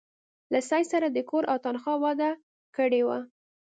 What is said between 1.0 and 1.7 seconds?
د کور او